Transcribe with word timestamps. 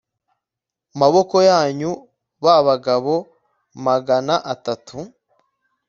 maboko 0.99 1.35
yanyu 1.49 1.91
Ba 2.43 2.55
bagabo 2.67 3.13
magana 3.85 4.35
atatu 4.53 4.97